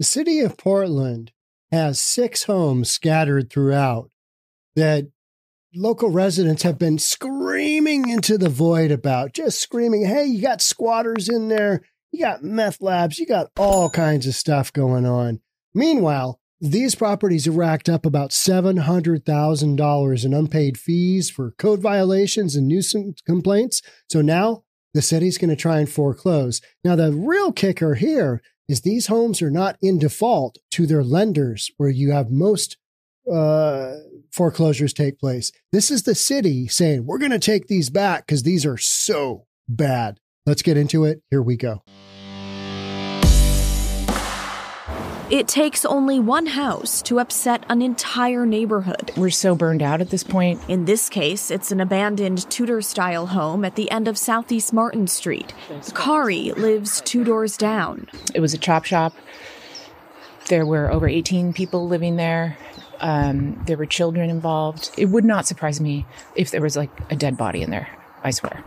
The 0.00 0.06
city 0.06 0.40
of 0.40 0.56
Portland 0.56 1.30
has 1.70 2.00
six 2.00 2.44
homes 2.44 2.90
scattered 2.90 3.50
throughout 3.50 4.10
that 4.74 5.08
local 5.74 6.08
residents 6.08 6.62
have 6.62 6.78
been 6.78 6.96
screaming 6.96 8.08
into 8.08 8.38
the 8.38 8.48
void 8.48 8.90
about, 8.92 9.34
just 9.34 9.60
screaming, 9.60 10.06
hey, 10.06 10.24
you 10.24 10.40
got 10.40 10.62
squatters 10.62 11.28
in 11.28 11.48
there, 11.48 11.82
you 12.10 12.20
got 12.20 12.42
meth 12.42 12.80
labs, 12.80 13.18
you 13.18 13.26
got 13.26 13.50
all 13.58 13.90
kinds 13.90 14.26
of 14.26 14.34
stuff 14.34 14.72
going 14.72 15.04
on. 15.04 15.40
Meanwhile, 15.74 16.40
these 16.62 16.94
properties 16.94 17.44
have 17.44 17.56
racked 17.56 17.90
up 17.90 18.06
about 18.06 18.30
$700,000 18.30 20.24
in 20.24 20.32
unpaid 20.32 20.78
fees 20.78 21.28
for 21.28 21.50
code 21.58 21.82
violations 21.82 22.56
and 22.56 22.66
nuisance 22.66 23.20
complaints. 23.20 23.82
So 24.08 24.22
now 24.22 24.64
the 24.94 25.02
city's 25.02 25.36
going 25.36 25.50
to 25.50 25.56
try 25.56 25.78
and 25.78 25.90
foreclose. 25.90 26.62
Now, 26.82 26.96
the 26.96 27.12
real 27.12 27.52
kicker 27.52 27.96
here 27.96 28.40
is 28.70 28.82
these 28.82 29.08
homes 29.08 29.42
are 29.42 29.50
not 29.50 29.76
in 29.82 29.98
default 29.98 30.58
to 30.70 30.86
their 30.86 31.02
lenders, 31.02 31.70
where 31.76 31.90
you 31.90 32.12
have 32.12 32.30
most 32.30 32.76
uh, 33.30 33.96
foreclosures 34.30 34.92
take 34.92 35.18
place. 35.18 35.50
This 35.72 35.90
is 35.90 36.04
the 36.04 36.14
city 36.14 36.68
saying, 36.68 37.04
we're 37.04 37.18
going 37.18 37.30
to 37.32 37.38
take 37.38 37.66
these 37.66 37.90
back 37.90 38.26
because 38.26 38.44
these 38.44 38.64
are 38.64 38.78
so 38.78 39.46
bad. 39.68 40.20
Let's 40.46 40.62
get 40.62 40.76
into 40.76 41.04
it. 41.04 41.22
Here 41.30 41.42
we 41.42 41.56
go. 41.56 41.82
It 45.30 45.46
takes 45.46 45.84
only 45.84 46.18
one 46.18 46.46
house 46.46 47.02
to 47.02 47.20
upset 47.20 47.64
an 47.68 47.82
entire 47.82 48.44
neighborhood. 48.44 49.12
We're 49.16 49.30
so 49.30 49.54
burned 49.54 49.80
out 49.80 50.00
at 50.00 50.10
this 50.10 50.24
point. 50.24 50.60
In 50.66 50.86
this 50.86 51.08
case, 51.08 51.52
it's 51.52 51.70
an 51.70 51.80
abandoned 51.80 52.50
Tudor 52.50 52.82
style 52.82 53.28
home 53.28 53.64
at 53.64 53.76
the 53.76 53.88
end 53.92 54.08
of 54.08 54.18
Southeast 54.18 54.72
Martin 54.72 55.06
Street. 55.06 55.54
Kari 55.94 56.50
lives 56.54 57.00
two 57.02 57.22
doors 57.22 57.56
down. 57.56 58.08
It 58.34 58.40
was 58.40 58.54
a 58.54 58.58
chop 58.58 58.84
shop. 58.84 59.14
There 60.48 60.66
were 60.66 60.90
over 60.90 61.06
18 61.06 61.52
people 61.52 61.86
living 61.86 62.16
there. 62.16 62.58
Um, 62.98 63.62
there 63.66 63.76
were 63.76 63.86
children 63.86 64.30
involved. 64.30 64.90
It 64.98 65.06
would 65.06 65.24
not 65.24 65.46
surprise 65.46 65.80
me 65.80 66.06
if 66.34 66.50
there 66.50 66.60
was 66.60 66.76
like 66.76 66.90
a 67.08 67.14
dead 67.14 67.36
body 67.36 67.62
in 67.62 67.70
there, 67.70 67.86
I 68.24 68.32
swear. 68.32 68.64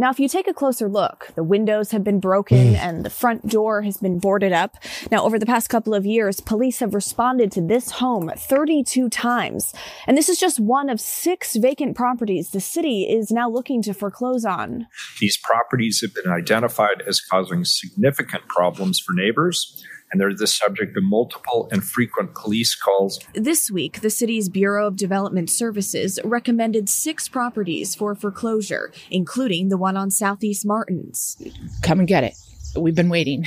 Now, 0.00 0.08
if 0.08 0.18
you 0.18 0.30
take 0.30 0.48
a 0.48 0.54
closer 0.54 0.88
look, 0.88 1.28
the 1.34 1.44
windows 1.44 1.90
have 1.90 2.02
been 2.02 2.20
broken 2.20 2.72
mm. 2.72 2.76
and 2.78 3.04
the 3.04 3.10
front 3.10 3.46
door 3.46 3.82
has 3.82 3.98
been 3.98 4.18
boarded 4.18 4.50
up. 4.50 4.76
Now, 5.10 5.24
over 5.24 5.38
the 5.38 5.44
past 5.44 5.68
couple 5.68 5.92
of 5.92 6.06
years, 6.06 6.40
police 6.40 6.78
have 6.78 6.94
responded 6.94 7.52
to 7.52 7.60
this 7.60 7.90
home 7.90 8.32
32 8.34 9.10
times. 9.10 9.74
And 10.06 10.16
this 10.16 10.30
is 10.30 10.40
just 10.40 10.58
one 10.58 10.88
of 10.88 11.02
six 11.02 11.54
vacant 11.54 11.96
properties 11.96 12.48
the 12.48 12.60
city 12.60 13.02
is 13.02 13.30
now 13.30 13.50
looking 13.50 13.82
to 13.82 13.92
foreclose 13.92 14.46
on. 14.46 14.86
These 15.20 15.36
properties 15.36 16.00
have 16.00 16.14
been 16.14 16.32
identified 16.32 17.02
as 17.06 17.20
causing 17.20 17.66
significant 17.66 18.48
problems 18.48 19.00
for 19.00 19.12
neighbors 19.12 19.84
and 20.10 20.20
they're 20.20 20.34
the 20.34 20.46
subject 20.46 20.96
of 20.96 21.04
multiple 21.04 21.68
and 21.70 21.84
frequent 21.84 22.34
police 22.34 22.74
calls. 22.74 23.20
This 23.34 23.70
week, 23.70 24.00
the 24.00 24.10
city's 24.10 24.48
Bureau 24.48 24.86
of 24.86 24.96
Development 24.96 25.48
Services 25.48 26.18
recommended 26.24 26.88
six 26.88 27.28
properties 27.28 27.94
for 27.94 28.14
foreclosure, 28.14 28.92
including 29.10 29.68
the 29.68 29.78
one 29.78 29.96
on 29.96 30.10
Southeast 30.10 30.66
Martins. 30.66 31.36
Come 31.82 32.00
and 32.00 32.08
get 32.08 32.24
it. 32.24 32.34
We've 32.76 32.94
been 32.94 33.08
waiting. 33.08 33.46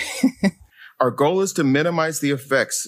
Our 1.00 1.12
goal 1.12 1.42
is 1.42 1.54
to 1.54 1.64
minimize 1.64 2.20
the 2.20 2.32
effects 2.32 2.88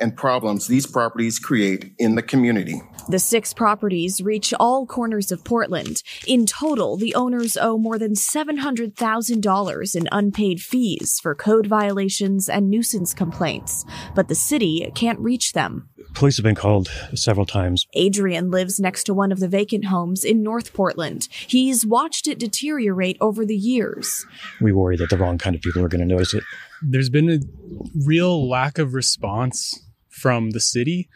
and 0.00 0.16
problems 0.16 0.66
these 0.66 0.86
properties 0.86 1.38
create 1.38 1.92
in 1.98 2.16
the 2.16 2.22
community. 2.22 2.80
The 3.08 3.18
six 3.18 3.52
properties 3.52 4.20
reach 4.20 4.54
all 4.60 4.86
corners 4.86 5.32
of 5.32 5.44
Portland. 5.44 6.02
In 6.26 6.46
total, 6.46 6.96
the 6.96 7.14
owners 7.14 7.56
owe 7.56 7.76
more 7.76 7.98
than 7.98 8.12
$700,000 8.12 9.96
in 9.96 10.08
unpaid 10.12 10.60
fees 10.60 11.18
for 11.20 11.34
code 11.34 11.66
violations 11.66 12.48
and 12.48 12.70
nuisance 12.70 13.12
complaints, 13.12 13.84
but 14.14 14.28
the 14.28 14.34
city 14.34 14.90
can't 14.94 15.18
reach 15.18 15.52
them. 15.52 15.88
Police 16.14 16.36
have 16.36 16.44
been 16.44 16.54
called 16.54 16.90
several 17.14 17.46
times. 17.46 17.86
Adrian 17.94 18.50
lives 18.50 18.78
next 18.78 19.04
to 19.04 19.14
one 19.14 19.32
of 19.32 19.40
the 19.40 19.48
vacant 19.48 19.86
homes 19.86 20.24
in 20.24 20.42
North 20.42 20.72
Portland. 20.72 21.28
He's 21.30 21.84
watched 21.84 22.28
it 22.28 22.38
deteriorate 22.38 23.16
over 23.20 23.44
the 23.44 23.56
years. 23.56 24.26
We 24.60 24.72
worry 24.72 24.96
that 24.96 25.10
the 25.10 25.16
wrong 25.16 25.38
kind 25.38 25.56
of 25.56 25.62
people 25.62 25.82
are 25.82 25.88
going 25.88 26.06
to 26.06 26.14
notice 26.14 26.34
it. 26.34 26.44
There's 26.82 27.10
been 27.10 27.30
a 27.30 27.40
real 28.04 28.48
lack 28.48 28.78
of 28.78 28.94
response 28.94 29.86
from 30.08 30.50
the 30.50 30.60
city 30.60 31.08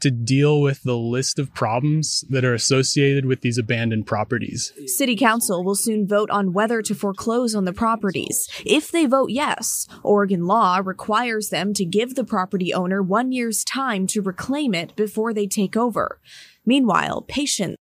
to 0.00 0.10
deal 0.10 0.60
with 0.60 0.82
the 0.82 0.96
list 0.96 1.38
of 1.38 1.54
problems 1.54 2.24
that 2.30 2.44
are 2.44 2.54
associated 2.54 3.24
with 3.24 3.40
these 3.40 3.58
abandoned 3.58 4.06
properties. 4.06 4.72
City 4.86 5.16
Council 5.16 5.64
will 5.64 5.74
soon 5.74 6.06
vote 6.06 6.30
on 6.30 6.52
whether 6.52 6.82
to 6.82 6.94
foreclose 6.94 7.54
on 7.54 7.64
the 7.64 7.72
properties. 7.72 8.48
If 8.64 8.90
they 8.90 9.06
vote 9.06 9.30
yes, 9.30 9.86
Oregon 10.02 10.46
law 10.46 10.80
requires 10.84 11.50
them 11.50 11.74
to 11.74 11.84
give 11.84 12.14
the 12.14 12.24
property 12.24 12.72
owner 12.72 13.02
one 13.02 13.32
year's 13.32 13.64
time 13.64 14.06
to 14.08 14.22
reclaim 14.22 14.74
it 14.74 14.94
before 14.96 15.32
they 15.32 15.46
take 15.46 15.76
over. 15.76 16.20
Meanwhile, 16.64 17.22
patience. 17.22 17.76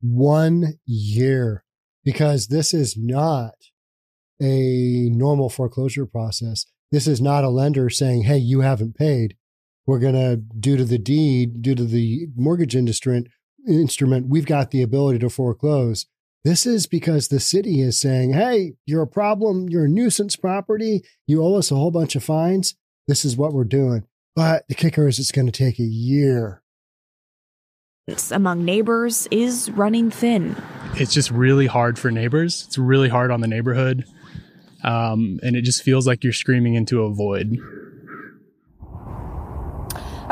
One 0.00 0.74
year, 0.86 1.64
because 2.04 2.48
this 2.48 2.74
is 2.74 2.96
not 2.96 3.54
a 4.40 5.08
normal 5.10 5.48
foreclosure 5.48 6.06
process. 6.06 6.66
This 6.90 7.06
is 7.06 7.20
not 7.20 7.44
a 7.44 7.48
lender 7.48 7.88
saying, 7.88 8.24
hey, 8.24 8.38
you 8.38 8.60
haven't 8.60 8.96
paid 8.96 9.36
we're 9.86 9.98
going 9.98 10.14
to, 10.14 10.36
due 10.36 10.76
to 10.76 10.84
the 10.84 10.98
deed, 10.98 11.62
due 11.62 11.74
to 11.74 11.84
the 11.84 12.28
mortgage 12.36 12.76
instrument, 12.76 13.28
instrument, 13.66 14.28
we've 14.28 14.46
got 14.46 14.70
the 14.70 14.82
ability 14.82 15.18
to 15.20 15.30
foreclose. 15.30 16.06
This 16.44 16.66
is 16.66 16.86
because 16.86 17.28
the 17.28 17.40
city 17.40 17.80
is 17.80 18.00
saying, 18.00 18.32
hey, 18.32 18.72
you're 18.84 19.02
a 19.02 19.06
problem. 19.06 19.68
You're 19.68 19.84
a 19.84 19.88
nuisance 19.88 20.34
property. 20.34 21.02
You 21.26 21.42
owe 21.42 21.56
us 21.56 21.70
a 21.70 21.76
whole 21.76 21.92
bunch 21.92 22.16
of 22.16 22.24
fines. 22.24 22.74
This 23.06 23.24
is 23.24 23.36
what 23.36 23.52
we're 23.52 23.64
doing. 23.64 24.04
But 24.34 24.64
the 24.68 24.74
kicker 24.74 25.06
is 25.06 25.18
it's 25.18 25.30
going 25.30 25.46
to 25.46 25.52
take 25.52 25.78
a 25.78 25.84
year. 25.84 26.62
Among 28.32 28.64
neighbors 28.64 29.28
is 29.30 29.70
running 29.70 30.10
thin. 30.10 30.56
It's 30.94 31.14
just 31.14 31.30
really 31.30 31.66
hard 31.66 31.98
for 31.98 32.10
neighbors. 32.10 32.64
It's 32.66 32.78
really 32.78 33.08
hard 33.08 33.30
on 33.30 33.40
the 33.40 33.46
neighborhood. 33.46 34.04
Um, 34.82 35.38
and 35.44 35.54
it 35.54 35.62
just 35.62 35.84
feels 35.84 36.06
like 36.08 36.24
you're 36.24 36.32
screaming 36.32 36.74
into 36.74 37.04
a 37.04 37.14
void. 37.14 37.56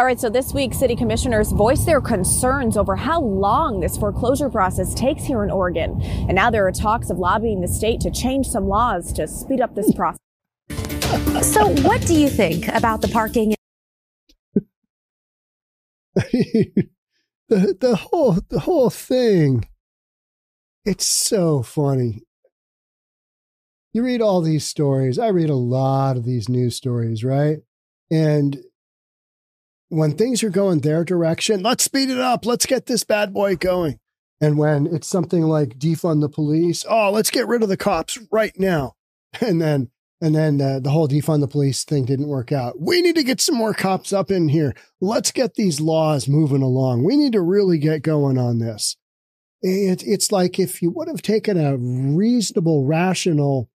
All 0.00 0.06
right, 0.06 0.18
so 0.18 0.30
this 0.30 0.54
week, 0.54 0.72
city 0.72 0.96
commissioners 0.96 1.52
voiced 1.52 1.84
their 1.84 2.00
concerns 2.00 2.78
over 2.78 2.96
how 2.96 3.20
long 3.20 3.80
this 3.80 3.98
foreclosure 3.98 4.48
process 4.48 4.94
takes 4.94 5.24
here 5.24 5.44
in 5.44 5.50
Oregon. 5.50 6.00
And 6.00 6.34
now 6.34 6.50
there 6.50 6.66
are 6.66 6.72
talks 6.72 7.10
of 7.10 7.18
lobbying 7.18 7.60
the 7.60 7.68
state 7.68 8.00
to 8.00 8.10
change 8.10 8.46
some 8.46 8.66
laws 8.66 9.12
to 9.12 9.28
speed 9.28 9.60
up 9.60 9.74
this 9.74 9.90
hmm. 9.90 9.96
process. 9.98 11.52
So, 11.52 11.68
what 11.82 12.00
do 12.06 12.18
you 12.18 12.30
think 12.30 12.66
about 12.68 13.02
the 13.02 13.08
parking? 13.08 13.54
the, 16.14 16.86
the 17.50 17.96
whole 17.96 18.38
the 18.48 18.60
whole 18.60 18.88
thing 18.88 19.68
it's 20.86 21.06
so 21.06 21.62
funny 21.62 22.22
you 23.92 24.02
read 24.02 24.20
all 24.20 24.40
these 24.40 24.66
stories 24.66 25.18
i 25.18 25.28
read 25.28 25.48
a 25.48 25.54
lot 25.54 26.16
of 26.16 26.24
these 26.24 26.48
news 26.48 26.74
stories 26.74 27.22
right 27.22 27.58
and 28.10 28.58
when 29.90 30.16
things 30.16 30.42
are 30.42 30.50
going 30.50 30.80
their 30.80 31.04
direction, 31.04 31.62
let's 31.62 31.84
speed 31.84 32.10
it 32.10 32.18
up. 32.18 32.46
Let's 32.46 32.64
get 32.64 32.86
this 32.86 33.04
bad 33.04 33.34
boy 33.34 33.56
going. 33.56 33.98
And 34.40 34.56
when 34.56 34.86
it's 34.86 35.08
something 35.08 35.42
like 35.42 35.78
defund 35.78 36.22
the 36.22 36.28
police, 36.28 36.86
oh, 36.88 37.10
let's 37.10 37.30
get 37.30 37.46
rid 37.46 37.62
of 37.62 37.68
the 37.68 37.76
cops 37.76 38.18
right 38.32 38.58
now. 38.58 38.94
And 39.40 39.62
then, 39.62 39.90
and 40.20 40.34
then 40.34 40.60
uh, 40.60 40.80
the 40.80 40.90
whole 40.90 41.06
defund 41.06 41.38
the 41.38 41.46
police 41.46 41.84
thing 41.84 42.04
didn't 42.04 42.26
work 42.26 42.50
out. 42.50 42.80
We 42.80 43.00
need 43.00 43.14
to 43.14 43.22
get 43.22 43.40
some 43.40 43.54
more 43.54 43.72
cops 43.72 44.12
up 44.12 44.28
in 44.28 44.48
here. 44.48 44.74
Let's 45.00 45.30
get 45.30 45.54
these 45.54 45.80
laws 45.80 46.26
moving 46.26 46.62
along. 46.62 47.04
We 47.04 47.16
need 47.16 47.34
to 47.34 47.40
really 47.40 47.78
get 47.78 48.02
going 48.02 48.38
on 48.38 48.58
this. 48.58 48.96
It, 49.62 50.02
it's 50.04 50.32
like 50.32 50.58
if 50.58 50.82
you 50.82 50.90
would 50.90 51.06
have 51.06 51.22
taken 51.22 51.56
a 51.56 51.76
reasonable, 51.76 52.86
rational 52.86 53.70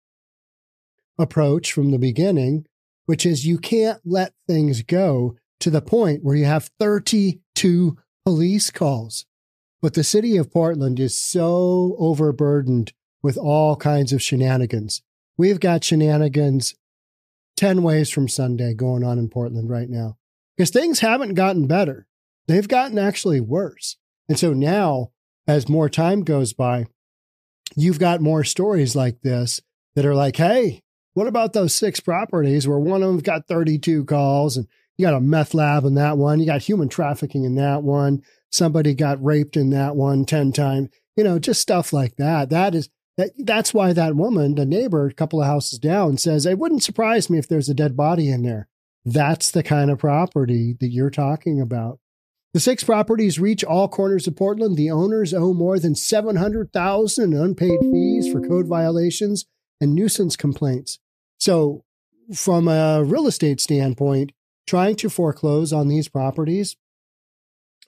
approach 1.18 1.72
from 1.72 1.92
the 1.92 2.00
beginning, 2.00 2.66
which 3.06 3.26
is 3.26 3.46
you 3.46 3.58
can't 3.58 4.02
let 4.04 4.34
things 4.46 4.82
go 4.82 5.38
to 5.60 5.70
the 5.70 5.82
point 5.82 6.24
where 6.24 6.36
you 6.36 6.46
have 6.46 6.70
32 6.80 7.98
police 8.26 8.72
calls. 8.72 9.26
But 9.82 9.94
the 9.94 10.04
city 10.04 10.38
of 10.38 10.52
Portland 10.52 11.00
is 11.00 11.20
so 11.20 11.96
overburdened 12.00 12.94
with 13.22 13.38
all 13.38 13.76
kinds 13.76 14.14
of 14.14 14.22
shenanigans. 14.22 15.02
We've 15.38 15.60
got 15.60 15.84
shenanigans 15.84 16.76
10 17.58 17.84
ways 17.84 18.10
from 18.10 18.28
Sunday 18.28 18.74
going 18.74 19.04
on 19.04 19.18
in 19.18 19.30
Portland 19.30 19.70
right 19.70 19.90
now 19.90 20.18
because 20.56 20.70
things 20.70 21.00
haven't 21.00 21.34
gotten 21.34 21.68
better. 21.68 22.08
They've 22.48 22.68
gotten 22.68 22.98
actually 22.98 23.42
worse. 23.42 23.98
And 24.28 24.38
so 24.38 24.54
now, 24.54 25.12
as 25.48 25.70
more 25.70 25.90
time 25.90 26.24
goes 26.24 26.54
by, 26.54 26.86
you've 27.76 28.00
got 28.00 28.22
more 28.22 28.44
stories 28.44 28.96
like 28.96 29.22
this 29.22 29.62
that 29.96 30.06
are 30.06 30.16
like, 30.16 30.36
hey, 30.36 30.82
what 31.14 31.28
about 31.28 31.54
those 31.54 31.74
six 31.74 32.00
properties 32.00 32.68
where 32.68 32.80
one 32.80 33.02
of 33.02 33.10
them's 33.10 33.22
got 33.22 33.48
32 33.48 34.06
calls 34.06 34.58
and 34.58 34.68
you 34.98 35.06
got 35.06 35.14
a 35.14 35.22
meth 35.22 35.54
lab 35.54 35.86
in 35.86 35.96
that 35.96 36.18
one. 36.18 36.40
You 36.40 36.46
got 36.46 36.62
human 36.62 36.90
trafficking 36.90 37.44
in 37.44 37.56
that 37.56 37.84
one. 37.84 38.22
Somebody 38.52 38.94
got 38.94 39.24
raped 39.24 39.58
in 39.58 39.70
that 39.72 39.96
one 39.96 40.26
10 40.26 40.54
times. 40.54 40.90
You 41.16 41.24
know, 41.24 41.40
just 41.40 41.62
stuff 41.62 41.92
like 41.92 42.16
that. 42.18 42.50
That 42.50 42.76
is, 42.76 42.90
that, 43.18 43.32
that's 43.38 43.74
why 43.74 43.94
that 43.94 44.16
woman, 44.16 44.56
the 44.56 44.66
neighbor, 44.66 45.08
a 45.08 45.14
couple 45.14 45.42
of 45.42 45.48
houses 45.48 45.80
down, 45.80 46.18
says, 46.18 46.46
It 46.46 46.60
wouldn't 46.60 46.84
surprise 46.84 47.30
me 47.30 47.38
if 47.38 47.48
there's 47.48 47.70
a 47.70 47.74
dead 47.74 47.96
body 47.96 48.30
in 48.30 48.44
there. 48.44 48.68
That's 49.04 49.52
the 49.52 49.64
kind 49.64 49.92
of 49.92 50.00
property 50.00 50.76
that 50.80 50.90
you're 50.90 51.12
talking 51.12 51.62
about. 51.62 52.00
The 52.54 52.60
six 52.62 52.86
properties 52.86 53.38
reach 53.38 53.66
all 53.66 53.90
corners 53.90 54.28
of 54.28 54.38
Portland. 54.38 54.78
The 54.78 54.90
owners 54.90 55.34
owe 55.34 55.54
more 55.54 55.78
than 55.78 55.94
700,000 55.94 57.34
in 57.34 57.38
unpaid 57.38 57.80
fees 57.82 58.32
for 58.32 58.40
code 58.40 58.68
violations 58.68 59.46
and 59.82 59.94
nuisance 59.94 60.38
complaints. 60.38 61.00
So, 61.38 61.84
from 62.34 62.68
a 62.68 63.04
real 63.04 63.28
estate 63.28 63.60
standpoint, 63.60 64.32
trying 64.68 64.96
to 64.96 65.10
foreclose 65.10 65.72
on 65.72 65.88
these 65.88 66.08
properties 66.08 66.76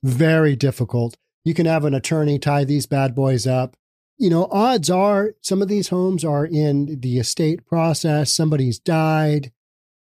very 0.04 0.56
difficult. 0.56 1.18
You 1.44 1.54
can 1.54 1.66
have 1.66 1.86
an 1.86 1.94
attorney 1.94 2.40
tie 2.40 2.64
these 2.64 2.86
bad 2.86 3.16
boys 3.16 3.48
up. 3.48 3.76
You 4.18 4.30
know, 4.30 4.48
odds 4.52 4.90
are 4.90 5.34
some 5.42 5.62
of 5.62 5.68
these 5.68 5.90
homes 5.90 6.26
are 6.26 6.46
in 6.46 7.00
the 7.00 7.20
estate 7.20 7.66
process. 7.66 8.34
Somebody's 8.34 8.80
died. 8.80 9.52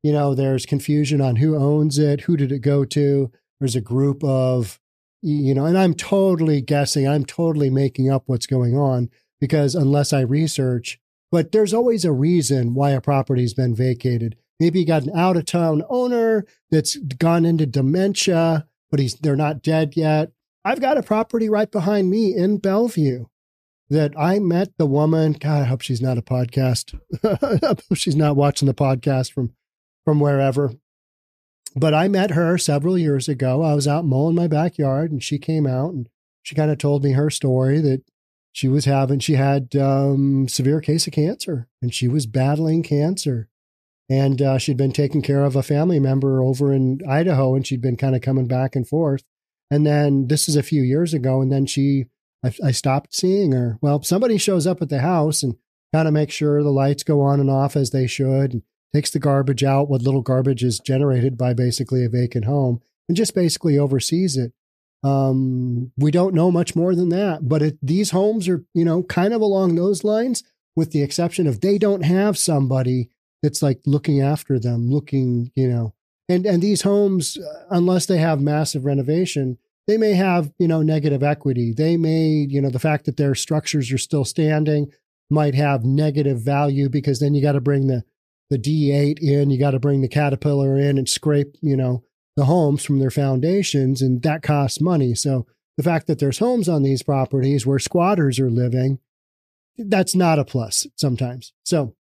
You 0.03 0.11
know, 0.11 0.33
there's 0.33 0.65
confusion 0.65 1.21
on 1.21 1.37
who 1.37 1.55
owns 1.55 1.97
it, 1.97 2.21
who 2.21 2.37
did 2.37 2.51
it 2.51 2.59
go 2.59 2.85
to. 2.85 3.31
There's 3.59 3.75
a 3.75 3.81
group 3.81 4.23
of, 4.23 4.79
you 5.21 5.53
know, 5.53 5.65
and 5.65 5.77
I'm 5.77 5.93
totally 5.93 6.61
guessing, 6.61 7.07
I'm 7.07 7.25
totally 7.25 7.69
making 7.69 8.09
up 8.09 8.23
what's 8.25 8.45
going 8.45 8.77
on 8.77 9.09
because 9.39 9.75
unless 9.75 10.13
I 10.13 10.21
research, 10.21 10.99
but 11.31 11.51
there's 11.51 11.73
always 11.73 12.05
a 12.05 12.11
reason 12.11 12.73
why 12.73 12.91
a 12.91 13.01
property's 13.01 13.53
been 13.53 13.75
vacated. 13.75 14.35
Maybe 14.59 14.79
you 14.79 14.85
got 14.85 15.03
an 15.03 15.15
out 15.15 15.37
of 15.37 15.45
town 15.45 15.83
owner 15.89 16.45
that's 16.71 16.95
gone 16.95 17.45
into 17.45 17.65
dementia, 17.65 18.67
but 18.89 18.99
he's 18.99 19.15
they're 19.15 19.35
not 19.35 19.61
dead 19.61 19.95
yet. 19.95 20.31
I've 20.65 20.81
got 20.81 20.97
a 20.97 21.03
property 21.03 21.47
right 21.47 21.71
behind 21.71 22.09
me 22.09 22.35
in 22.35 22.57
Bellevue 22.57 23.25
that 23.89 24.13
I 24.17 24.39
met 24.39 24.77
the 24.77 24.85
woman. 24.85 25.33
God, 25.33 25.61
I 25.61 25.65
hope 25.65 25.81
she's 25.81 26.01
not 26.01 26.17
a 26.17 26.21
podcast. 26.21 26.99
I 27.23 27.59
hope 27.65 27.81
she's 27.95 28.15
not 28.15 28.35
watching 28.35 28.67
the 28.67 28.73
podcast 28.73 29.31
from 29.31 29.53
from 30.03 30.19
wherever. 30.19 30.73
But 31.75 31.93
I 31.93 32.07
met 32.07 32.31
her 32.31 32.57
several 32.57 32.97
years 32.97 33.29
ago. 33.29 33.61
I 33.61 33.75
was 33.75 33.87
out 33.87 34.05
mowing 34.05 34.35
my 34.35 34.47
backyard 34.47 35.11
and 35.11 35.21
she 35.21 35.37
came 35.37 35.67
out 35.67 35.93
and 35.93 36.09
she 36.41 36.55
kind 36.55 36.71
of 36.71 36.77
told 36.77 37.03
me 37.03 37.11
her 37.11 37.29
story 37.29 37.79
that 37.81 38.03
she 38.51 38.67
was 38.67 38.85
having 38.85 39.19
she 39.19 39.33
had 39.33 39.75
um, 39.75 40.47
severe 40.47 40.81
case 40.81 41.05
of 41.05 41.13
cancer 41.13 41.67
and 41.81 41.93
she 41.93 42.07
was 42.07 42.25
battling 42.25 42.81
cancer 42.81 43.49
and 44.09 44.41
uh, 44.41 44.57
she'd 44.57 44.77
been 44.77 44.93
taking 44.93 45.21
care 45.21 45.43
of 45.43 45.55
a 45.55 45.63
family 45.63 45.99
member 45.99 46.41
over 46.41 46.71
in 46.71 46.99
idaho 47.07 47.55
and 47.55 47.67
she'd 47.67 47.81
been 47.81 47.97
kind 47.97 48.15
of 48.15 48.21
coming 48.21 48.47
back 48.47 48.75
and 48.75 48.87
forth. 48.87 49.23
And 49.69 49.85
then 49.85 50.27
this 50.27 50.47
is 50.47 50.55
a 50.55 50.63
few 50.63 50.81
years 50.81 51.13
ago 51.13 51.41
and 51.41 51.51
then 51.51 51.65
she 51.65 52.05
I, 52.43 52.53
I 52.63 52.71
stopped 52.71 53.15
seeing 53.15 53.51
her. 53.51 53.77
Well 53.81 54.01
somebody 54.03 54.37
shows 54.37 54.65
up 54.65 54.81
at 54.81 54.89
the 54.89 54.99
house 54.99 55.43
and 55.43 55.55
kind 55.93 56.07
of 56.07 56.13
makes 56.13 56.33
sure 56.33 56.63
the 56.63 56.69
lights 56.69 57.03
go 57.03 57.21
on 57.21 57.39
and 57.39 57.49
off 57.49 57.75
as 57.75 57.91
they 57.91 58.07
should 58.07 58.53
and 58.53 58.63
takes 58.93 59.09
the 59.11 59.19
garbage 59.19 59.63
out 59.63 59.89
what 59.89 60.01
little 60.01 60.21
garbage 60.21 60.63
is 60.63 60.79
generated 60.79 61.37
by 61.37 61.53
basically 61.53 62.05
a 62.05 62.09
vacant 62.09 62.45
home 62.45 62.81
and 63.07 63.17
just 63.17 63.35
basically 63.35 63.77
oversees 63.77 64.37
it. 64.37 64.53
Um, 65.03 65.91
we 65.97 66.11
don't 66.11 66.33
know 66.33 66.51
much 66.51 66.75
more 66.75 66.95
than 66.95 67.09
that, 67.09 67.47
but 67.47 67.61
it, 67.61 67.77
these 67.81 68.11
homes 68.11 68.47
are, 68.47 68.65
you 68.73 68.83
know, 68.83 69.03
kind 69.03 69.33
of 69.33 69.41
along 69.41 69.75
those 69.75 70.03
lines, 70.03 70.43
with 70.75 70.91
the 70.91 71.03
exception 71.03 71.47
of 71.47 71.61
they 71.61 71.77
don't 71.77 72.03
have 72.03 72.37
somebody 72.37 73.09
that's 73.41 73.61
like 73.61 73.79
looking 73.85 74.21
after 74.21 74.59
them, 74.59 74.89
looking, 74.89 75.51
you 75.55 75.67
know, 75.67 75.93
and 76.29 76.45
and 76.45 76.61
these 76.61 76.81
homes, 76.81 77.37
uh, 77.37 77.65
unless 77.69 78.05
they 78.05 78.17
have 78.17 78.41
massive 78.41 78.85
renovation, 78.85 79.57
they 79.87 79.97
may 79.97 80.13
have, 80.13 80.51
you 80.59 80.67
know, 80.67 80.81
negative 80.81 81.23
equity. 81.23 81.73
They 81.75 81.97
may, 81.97 82.27
you 82.49 82.61
know, 82.61 82.69
the 82.69 82.79
fact 82.79 83.05
that 83.05 83.17
their 83.17 83.35
structures 83.35 83.91
are 83.91 83.97
still 83.97 84.25
standing 84.25 84.91
might 85.29 85.55
have 85.55 85.85
negative 85.85 86.41
value 86.41 86.89
because 86.89 87.19
then 87.19 87.33
you 87.33 87.41
got 87.41 87.53
to 87.53 87.61
bring 87.61 87.87
the 87.87 88.03
the 88.49 88.57
D8 88.57 89.19
in, 89.19 89.49
you 89.49 89.59
got 89.59 89.71
to 89.71 89.79
bring 89.79 90.01
the 90.01 90.07
Caterpillar 90.07 90.77
in 90.77 90.97
and 90.97 91.09
scrape, 91.09 91.57
you 91.61 91.75
know, 91.75 92.03
the 92.37 92.45
homes 92.45 92.85
from 92.85 92.99
their 92.99 93.11
foundations, 93.11 94.01
and 94.01 94.21
that 94.23 94.41
costs 94.41 94.79
money. 94.79 95.15
So 95.15 95.45
the 95.75 95.83
fact 95.83 96.07
that 96.07 96.19
there's 96.19 96.39
homes 96.39 96.69
on 96.69 96.83
these 96.83 97.03
properties 97.03 97.65
where 97.65 97.79
squatters 97.79 98.39
are 98.39 98.49
living, 98.49 98.99
that's 99.77 100.15
not 100.15 100.39
a 100.39 100.45
plus 100.45 100.87
sometimes. 100.95 101.53
So, 101.63 101.95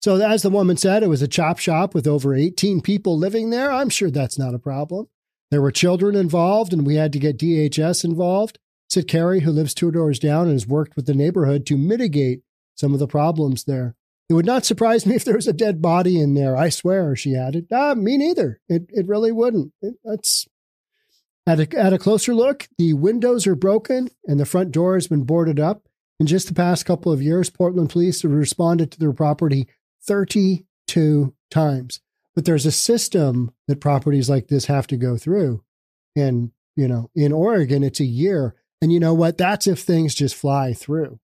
so 0.00 0.16
as 0.16 0.42
the 0.42 0.50
woman 0.50 0.76
said, 0.76 1.02
it 1.02 1.08
was 1.08 1.22
a 1.22 1.28
chop 1.28 1.58
shop 1.58 1.94
with 1.94 2.06
over 2.06 2.34
18 2.34 2.80
people 2.80 3.16
living 3.18 3.50
there. 3.50 3.72
I'm 3.72 3.88
sure 3.88 4.10
that's 4.10 4.38
not 4.38 4.54
a 4.54 4.58
problem. 4.58 5.08
There 5.50 5.62
were 5.62 5.72
children 5.72 6.14
involved, 6.14 6.72
and 6.72 6.86
we 6.86 6.94
had 6.96 7.12
to 7.12 7.18
get 7.18 7.38
DHS 7.38 8.04
involved. 8.04 8.58
Said 8.88 9.08
Kari, 9.08 9.40
who 9.40 9.52
lives 9.52 9.74
two 9.74 9.90
doors 9.90 10.18
down 10.18 10.44
and 10.44 10.52
has 10.52 10.66
worked 10.66 10.96
with 10.96 11.06
the 11.06 11.14
neighborhood 11.14 11.64
to 11.66 11.76
mitigate 11.76 12.42
some 12.74 12.92
of 12.92 12.98
the 12.98 13.06
problems 13.06 13.64
there. 13.64 13.94
It 14.28 14.34
would 14.34 14.46
not 14.46 14.64
surprise 14.64 15.06
me 15.06 15.16
if 15.16 15.24
there 15.24 15.34
was 15.34 15.48
a 15.48 15.52
dead 15.52 15.82
body 15.82 16.20
in 16.20 16.34
there. 16.34 16.56
I 16.56 16.68
swear, 16.68 17.16
she 17.16 17.34
added. 17.34 17.66
Ah, 17.72 17.94
me 17.94 18.16
neither. 18.16 18.60
It 18.68 18.86
it 18.90 19.08
really 19.08 19.32
wouldn't. 19.32 19.72
It, 19.82 19.94
that's 20.04 20.46
at 21.46 21.58
a, 21.58 21.78
at 21.78 21.92
a 21.92 21.98
closer 21.98 22.32
look, 22.32 22.68
the 22.78 22.92
windows 22.92 23.46
are 23.46 23.56
broken 23.56 24.08
and 24.24 24.38
the 24.38 24.46
front 24.46 24.70
door 24.70 24.94
has 24.94 25.08
been 25.08 25.24
boarded 25.24 25.58
up. 25.58 25.82
In 26.20 26.26
just 26.26 26.46
the 26.46 26.54
past 26.54 26.86
couple 26.86 27.10
of 27.10 27.22
years, 27.22 27.50
Portland 27.50 27.90
police 27.90 28.22
have 28.22 28.30
responded 28.30 28.92
to 28.92 28.98
their 28.98 29.12
property 29.12 29.66
32 30.02 31.34
times. 31.50 32.00
But 32.34 32.44
there's 32.44 32.66
a 32.66 32.72
system 32.72 33.50
that 33.66 33.80
properties 33.80 34.30
like 34.30 34.48
this 34.48 34.66
have 34.66 34.86
to 34.88 34.96
go 34.96 35.16
through. 35.16 35.64
And, 36.14 36.52
you 36.76 36.86
know, 36.86 37.10
in 37.16 37.32
Oregon, 37.32 37.82
it's 37.82 38.00
a 38.00 38.04
year. 38.04 38.54
And 38.80 38.92
you 38.92 39.00
know 39.00 39.14
what? 39.14 39.38
That's 39.38 39.66
if 39.66 39.80
things 39.80 40.14
just 40.14 40.36
fly 40.36 40.72
through 40.72 41.18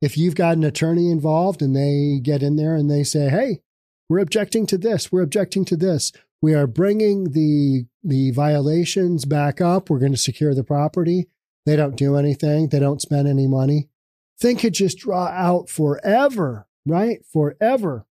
if 0.00 0.16
you've 0.16 0.34
got 0.34 0.56
an 0.56 0.64
attorney 0.64 1.10
involved 1.10 1.60
and 1.62 1.76
they 1.76 2.20
get 2.22 2.42
in 2.42 2.56
there 2.56 2.74
and 2.74 2.90
they 2.90 3.04
say, 3.04 3.28
"Hey, 3.28 3.60
we're 4.08 4.18
objecting 4.18 4.66
to 4.66 4.78
this. 4.78 5.12
We're 5.12 5.22
objecting 5.22 5.64
to 5.66 5.76
this. 5.76 6.12
We 6.42 6.54
are 6.54 6.66
bringing 6.66 7.32
the 7.32 7.86
the 8.02 8.30
violations 8.30 9.24
back 9.24 9.60
up. 9.60 9.90
We're 9.90 9.98
going 9.98 10.12
to 10.12 10.18
secure 10.18 10.54
the 10.54 10.64
property." 10.64 11.28
They 11.66 11.76
don't 11.76 11.96
do 11.96 12.16
anything. 12.16 12.68
They 12.68 12.78
don't 12.78 13.02
spend 13.02 13.28
any 13.28 13.46
money. 13.46 13.88
Thing 14.40 14.56
could 14.56 14.74
just 14.74 14.98
draw 14.98 15.26
out 15.26 15.68
forever, 15.68 16.66
right? 16.86 17.18
Forever. 17.30 18.06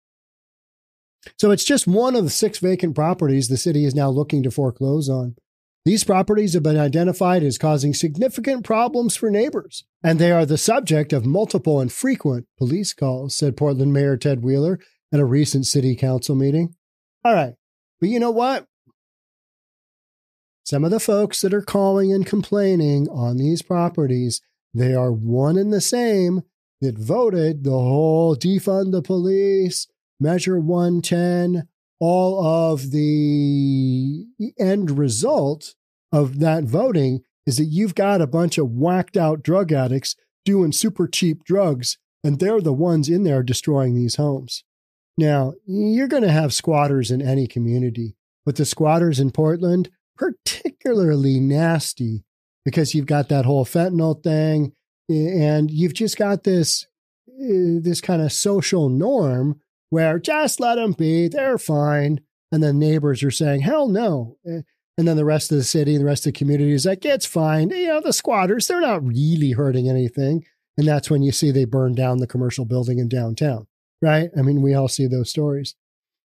So 1.39 1.51
it's 1.51 1.65
just 1.65 1.87
one 1.87 2.17
of 2.17 2.25
the 2.25 2.31
six 2.31 2.59
vacant 2.59 2.95
properties 2.95 3.49
the 3.49 3.57
city 3.57 3.85
is 3.85 3.95
now 3.95 4.11
looking 4.11 4.43
to 4.43 4.51
foreclose 4.51 5.09
on. 5.09 5.37
These 5.85 6.03
properties 6.03 6.55
have 6.55 6.65
been 6.65 6.79
identified 6.79 7.45
as 7.45 7.59
causing 7.59 7.95
significant 7.95 8.65
problems 8.65 9.15
for 9.15 9.31
neighbors, 9.31 9.85
and 10.03 10.19
they 10.19 10.33
are 10.33 10.45
the 10.45 10.59
subject 10.59 11.13
of 11.13 11.25
multiple 11.25 11.81
and 11.81 11.93
frequent 11.93 12.47
police 12.59 12.93
calls, 12.93 13.37
said 13.37 13.57
Portland 13.57 13.93
Mayor 13.93 14.17
Ted 14.17 14.43
Wheeler 14.43 14.81
at 15.13 15.21
a 15.21 15.25
recent 15.25 15.65
city 15.65 15.95
council 15.95 16.35
meeting. 16.35 16.75
All 17.25 17.35
right, 17.35 17.55
but 18.01 18.09
you 18.09 18.19
know 18.19 18.33
what? 18.33 18.67
Some 20.65 20.85
of 20.85 20.91
the 20.91 20.99
folks 20.99 21.41
that 21.43 21.55
are 21.55 21.63
calling 21.63 22.13
and 22.13 22.27
complaining 22.27 23.09
on 23.09 23.37
these 23.37 23.63
properties, 23.63 24.41
they 24.77 24.95
are 24.95 25.11
one 25.11 25.57
and 25.57 25.73
the 25.73 25.81
same 25.81 26.43
that 26.81 26.99
voted 26.99 27.65
the 27.65 27.71
whole 27.71 28.37
defund 28.37 28.93
the 28.93 29.03
police, 29.03 29.87
Measure 30.21 30.59
110, 30.59 31.67
all 31.99 32.73
of 32.73 32.91
the 32.91 34.27
end 34.59 34.99
result 34.99 35.75
of 36.13 36.41
that 36.41 36.65
voting 36.65 37.23
is 37.47 37.57
that 37.57 37.65
you've 37.65 37.95
got 37.95 38.21
a 38.21 38.27
bunch 38.27 38.59
of 38.59 38.71
whacked 38.71 39.17
out 39.17 39.43
drug 39.43 39.73
addicts 39.73 40.15
doing 40.45 40.73
super 40.73 41.09
cheap 41.09 41.43
drugs, 41.45 41.97
and 42.23 42.39
they're 42.39 42.61
the 42.61 42.73
ones 42.73 43.09
in 43.09 43.25
there 43.25 43.43
destroying 43.43 43.95
these 43.95 44.17
homes. 44.17 44.63
Now, 45.17 45.55
you're 45.65 46.09
going 46.09 46.23
to 46.23 46.31
have 46.31 46.53
squatters 46.53 47.11
in 47.11 47.23
any 47.23 47.47
community, 47.47 48.15
but 48.45 48.57
the 48.57 48.67
squatters 48.67 49.19
in 49.19 49.31
Portland, 49.31 49.89
particularly 50.19 51.41
nasty 51.41 52.25
because 52.67 52.97
you've 52.97 53.07
got 53.07 53.29
that 53.29 53.45
whole 53.45 53.65
fentanyl 53.65 54.21
thing 54.23 54.73
and 55.09 55.71
you've 55.71 55.95
just 55.95 56.19
got 56.19 56.43
this 56.43 56.85
uh, 57.29 57.79
this 57.81 58.01
kind 58.01 58.21
of 58.21 58.33
social 58.33 58.89
norm 58.89 59.61
where 59.91 60.19
just 60.19 60.59
let 60.59 60.75
them 60.75 60.93
be, 60.93 61.29
they're 61.29 61.59
fine. 61.59 62.21
And 62.51 62.63
then 62.63 62.79
neighbors 62.79 63.23
are 63.23 63.31
saying, 63.31 63.61
hell 63.61 63.89
no. 63.89 64.37
Eh, 64.47 64.63
and 64.99 65.07
then 65.07 65.17
the 65.17 65.25
rest 65.25 65.53
of 65.53 65.59
the 65.59 65.65
city 65.65 65.95
and 65.95 66.01
the 66.01 66.07
rest 66.07 66.27
of 66.27 66.33
the 66.33 66.39
community 66.39 66.73
is 66.73 66.87
like, 66.87 67.05
it's 67.05 67.27
fine. 67.27 67.71
You 67.71 67.87
know, 67.87 68.01
the 68.01 68.13
squatters, 68.13 68.67
they're 68.67 68.81
not 68.81 69.07
really 69.07 69.53
hurting 69.53 69.89
anything. 69.89 70.45
And 70.77 70.89
that's 70.89 71.09
when 71.09 71.23
you 71.23 71.31
see 71.33 71.51
they 71.51 71.67
burn 71.67 71.95
down 71.95 72.19
the 72.19 72.27
commercial 72.27 72.65
building 72.65 72.99
in 72.99 73.09
downtown, 73.09 73.67
right? 74.03 74.31
I 74.37 74.43
mean, 74.43 74.61
we 74.61 74.75
all 74.75 74.89
see 74.89 75.07
those 75.07 75.31
stories. 75.31 75.77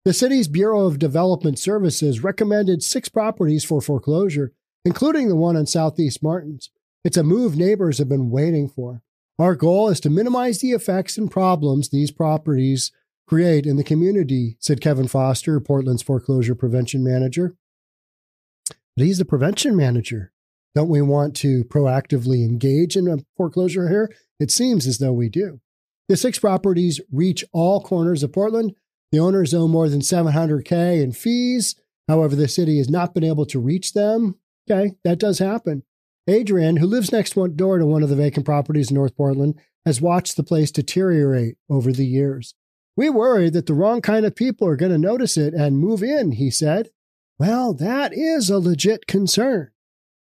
The 0.05 0.13
city's 0.13 0.47
Bureau 0.47 0.85
of 0.85 0.97
Development 0.97 1.59
Services 1.59 2.23
recommended 2.23 2.83
six 2.83 3.09
properties 3.09 3.65
for 3.65 3.81
foreclosure, 3.81 4.53
including 4.85 5.27
the 5.27 5.35
one 5.35 5.55
on 5.55 5.65
Southeast 5.65 6.21
Martins. 6.23 6.69
It's 7.03 7.17
a 7.17 7.23
move 7.23 7.57
neighbors 7.57 7.97
have 7.97 8.09
been 8.09 8.29
waiting 8.29 8.67
for. 8.69 9.01
Our 9.39 9.55
goal 9.55 9.89
is 9.89 9.99
to 10.01 10.09
minimize 10.09 10.59
the 10.59 10.71
effects 10.71 11.17
and 11.17 11.31
problems 11.31 11.89
these 11.89 12.11
properties 12.11 12.91
create 13.27 13.65
in 13.65 13.77
the 13.77 13.83
community, 13.83 14.57
said 14.59 14.81
Kevin 14.81 15.07
Foster, 15.07 15.59
Portland's 15.59 16.03
foreclosure 16.03 16.53
prevention 16.53 17.03
manager. 17.03 17.55
But 18.95 19.05
he's 19.05 19.17
the 19.17 19.25
prevention 19.25 19.75
manager. 19.75 20.31
Don't 20.75 20.89
we 20.89 21.01
want 21.01 21.35
to 21.37 21.63
proactively 21.65 22.45
engage 22.45 22.95
in 22.95 23.07
a 23.07 23.19
foreclosure 23.35 23.89
here? 23.89 24.13
It 24.39 24.51
seems 24.51 24.85
as 24.85 24.99
though 24.99 25.13
we 25.13 25.29
do. 25.29 25.59
The 26.07 26.17
six 26.17 26.39
properties 26.39 26.99
reach 27.11 27.43
all 27.51 27.81
corners 27.81 28.21
of 28.21 28.33
Portland. 28.33 28.75
The 29.11 29.19
owners 29.19 29.53
owe 29.53 29.67
more 29.67 29.89
than 29.89 30.01
700K 30.01 31.01
in 31.01 31.13
fees 31.13 31.75
However, 32.11 32.35
the 32.35 32.49
city 32.49 32.77
has 32.77 32.89
not 32.89 33.13
been 33.13 33.23
able 33.23 33.45
to 33.45 33.59
reach 33.59 33.93
them. 33.93 34.35
Okay, 34.71 34.95
that 35.03 35.19
does 35.19 35.39
happen. 35.39 35.83
Adrian, 36.27 36.77
who 36.77 36.87
lives 36.87 37.11
next 37.11 37.33
door 37.33 37.77
to 37.77 37.85
one 37.85 38.03
of 38.03 38.09
the 38.09 38.15
vacant 38.15 38.45
properties 38.45 38.89
in 38.89 38.95
North 38.95 39.15
Portland, 39.17 39.59
has 39.85 39.99
watched 39.99 40.37
the 40.37 40.43
place 40.43 40.71
deteriorate 40.71 41.57
over 41.69 41.91
the 41.91 42.05
years. 42.05 42.53
We 42.95 43.09
worry 43.09 43.49
that 43.49 43.65
the 43.65 43.73
wrong 43.73 44.01
kind 44.01 44.25
of 44.25 44.35
people 44.35 44.67
are 44.67 44.75
going 44.75 44.91
to 44.91 44.97
notice 44.97 45.35
it 45.35 45.53
and 45.53 45.79
move 45.79 46.03
in, 46.03 46.33
he 46.33 46.49
said. 46.51 46.89
Well, 47.39 47.73
that 47.73 48.13
is 48.13 48.49
a 48.49 48.59
legit 48.59 49.07
concern. 49.07 49.71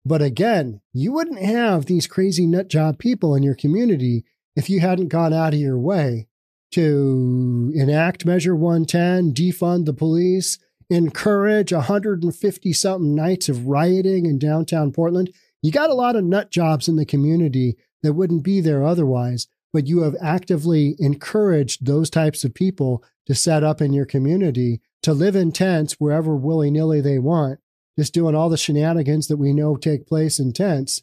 But 0.04 0.22
again, 0.22 0.80
you 0.92 1.12
wouldn't 1.12 1.42
have 1.42 1.86
these 1.86 2.06
crazy 2.06 2.46
nut 2.46 2.68
job 2.68 2.98
people 2.98 3.36
in 3.36 3.42
your 3.42 3.54
community 3.54 4.24
if 4.56 4.68
you 4.68 4.80
hadn't 4.80 5.08
gone 5.08 5.32
out 5.32 5.54
of 5.54 5.60
your 5.60 5.78
way 5.78 6.26
to 6.72 7.70
enact 7.74 8.24
Measure 8.24 8.56
110, 8.56 9.34
defund 9.34 9.84
the 9.84 9.92
police, 9.92 10.58
encourage 10.92 11.72
150 11.72 12.72
something 12.72 13.14
nights 13.14 13.48
of 13.48 13.66
rioting 13.66 14.26
in 14.26 14.38
downtown 14.38 14.92
Portland. 14.92 15.32
You 15.62 15.72
got 15.72 15.90
a 15.90 15.94
lot 15.94 16.16
of 16.16 16.24
nut 16.24 16.50
jobs 16.50 16.88
in 16.88 16.96
the 16.96 17.06
community 17.06 17.76
that 18.02 18.12
wouldn't 18.12 18.42
be 18.42 18.60
there 18.60 18.84
otherwise, 18.84 19.46
but 19.72 19.86
you 19.86 20.02
have 20.02 20.16
actively 20.20 20.94
encouraged 20.98 21.86
those 21.86 22.10
types 22.10 22.44
of 22.44 22.54
people 22.54 23.02
to 23.26 23.34
set 23.34 23.62
up 23.62 23.80
in 23.80 23.92
your 23.92 24.04
community 24.04 24.80
to 25.02 25.12
live 25.12 25.34
in 25.34 25.50
tents 25.50 25.94
wherever 25.94 26.36
willy 26.36 26.70
nilly 26.70 27.00
they 27.00 27.18
want, 27.18 27.58
just 27.98 28.12
doing 28.12 28.34
all 28.34 28.48
the 28.48 28.56
shenanigans 28.56 29.28
that 29.28 29.36
we 29.36 29.52
know 29.52 29.76
take 29.76 30.06
place 30.06 30.38
in 30.38 30.52
tents. 30.52 31.02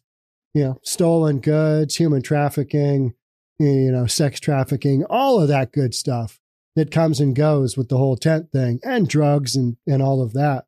You 0.54 0.64
know, 0.64 0.80
stolen 0.84 1.40
goods, 1.40 1.96
human 1.96 2.24
trafficking, 2.24 3.14
you 3.60 3.92
know, 3.92 4.08
sex 4.08 4.40
trafficking, 4.40 5.06
all 5.06 5.40
of 5.40 5.48
that 5.48 5.72
good 5.72 5.94
stuff 5.94 6.40
that 6.80 6.92
comes 6.92 7.20
and 7.20 7.36
goes 7.36 7.78
with 7.78 7.90
the 7.90 7.98
whole 7.98 8.16
tent 8.18 8.52
thing 8.52 8.80
and 8.84 9.08
drugs 9.08 9.56
and, 9.56 9.78
and 9.86 10.02
all 10.02 10.22
of 10.22 10.34
that. 10.34 10.66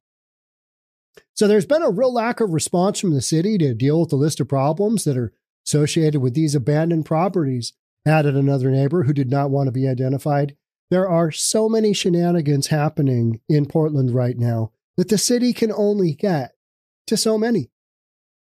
So 1.34 1.48
there's 1.48 1.66
been 1.66 1.82
a 1.82 1.90
real 1.90 2.14
lack 2.14 2.40
of 2.40 2.52
response 2.52 3.00
from 3.00 3.14
the 3.14 3.22
city 3.22 3.58
to 3.58 3.74
deal 3.74 4.00
with 4.00 4.10
the 4.10 4.16
list 4.16 4.40
of 4.40 4.50
problems 4.50 5.06
that 5.06 5.18
are 5.18 5.34
associated 5.66 6.22
with 6.22 6.34
these 6.34 6.54
abandoned 6.54 7.06
properties, 7.06 7.74
added 8.06 8.36
another 8.36 8.70
neighbor 8.70 9.04
who 9.04 9.14
did 9.14 9.30
not 9.30 9.50
want 9.50 9.68
to 9.68 9.72
be 9.72 9.88
identified. 9.88 10.56
There 10.90 11.08
are 11.08 11.32
so 11.32 11.70
many 11.70 11.94
shenanigans 11.94 12.68
happening 12.68 13.40
in 13.48 13.66
Portland 13.66 14.12
right 14.12 14.38
now 14.38 14.72
that 14.98 15.08
the 15.08 15.18
city 15.18 15.54
can 15.54 15.72
only 15.72 16.14
get 16.14 16.52
to 17.08 17.16
so 17.16 17.38
many. 17.38 17.72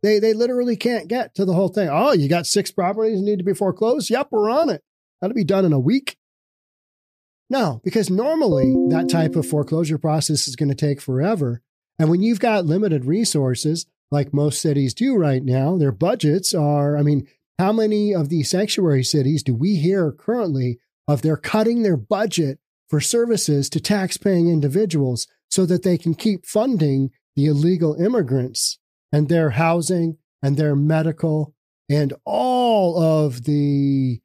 They 0.03 0.21
they 0.21 0.35
literally 0.35 0.77
can't 0.77 1.09
get 1.09 1.35
to 1.35 1.45
the 1.45 1.55
whole 1.55 1.69
thing. 1.69 1.89
Oh, 1.91 2.13
you 2.13 2.29
got 2.29 2.47
six 2.47 2.71
properties 2.71 3.21
need 3.21 3.39
to 3.39 3.45
be 3.45 3.55
foreclosed? 3.55 4.11
Yep, 4.11 4.29
we're 4.31 4.51
on 4.51 4.71
it. 4.71 4.85
That'll 5.21 5.35
be 5.35 5.43
done 5.43 5.65
in 5.65 5.73
a 5.73 5.81
week. 5.81 6.17
No, 7.49 7.81
because 7.85 8.11
normally 8.11 8.75
that 8.91 9.09
type 9.09 9.37
of 9.37 9.47
foreclosure 9.47 9.99
process 9.99 10.49
is 10.49 10.57
going 10.57 10.69
to 10.69 10.75
take 10.75 11.01
forever. 11.01 11.63
And 11.99 12.11
when 12.11 12.23
you've 12.23 12.41
got 12.41 12.67
limited 12.67 13.05
resources, 13.05 13.87
like 14.11 14.35
most 14.35 14.61
cities 14.61 14.95
do 14.95 15.17
right 15.17 15.43
now, 15.43 15.77
their 15.77 15.93
budgets 15.93 16.55
are, 16.55 16.97
I 16.97 17.03
mean, 17.03 17.27
how 17.59 17.73
many 17.73 18.15
of 18.15 18.29
these 18.29 18.51
sanctuary 18.51 19.05
cities 19.05 19.43
do 19.43 19.55
we 19.55 19.77
hear 19.77 20.13
currently 20.13 20.79
of 21.09 21.23
they're 21.23 21.37
cutting 21.37 21.83
their 21.83 21.97
budget 21.97 22.59
for 22.89 23.01
services 23.01 23.71
to 23.71 23.81
tax 23.81 24.17
paying 24.17 24.49
individuals 24.49 25.27
so 25.51 25.65
that 25.67 25.83
they 25.83 25.97
can 25.97 26.15
keep 26.15 26.45
funding 26.45 27.11
the 27.35 27.47
illegal 27.47 27.95
immigrants 27.95 28.79
and 29.13 29.29
their 29.29 29.51
housing 29.51 30.19
and 30.43 30.57
their 30.57 30.77
medical 30.77 31.55
and 31.89 32.13
all 32.25 33.01
of 33.01 33.45
the 33.45 34.21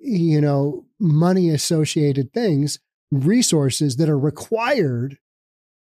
you 0.00 0.40
know 0.40 0.84
money 1.02 1.50
associated 1.50 2.32
things 2.32 2.78
resources 3.10 3.96
that 3.96 4.08
are 4.08 4.18
required 4.18 5.18